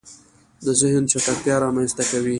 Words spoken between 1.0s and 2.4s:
چټکتیا رامنځته کوي